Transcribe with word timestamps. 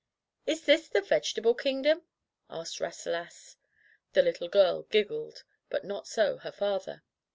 '* 0.27 0.35
"Is 0.47 0.65
this 0.65 0.87
the 0.89 1.01
Vegetable 1.01 1.53
Kingdom?" 1.53 2.01
asked 2.49 2.79
Rasselas. 2.79 3.57
The 4.13 4.23
little 4.23 4.47
girl 4.47 4.81
giggled, 4.89 5.43
but 5.69 5.83
not 5.85 6.07
so 6.07 6.37
her 6.37 6.51
father. 6.51 7.03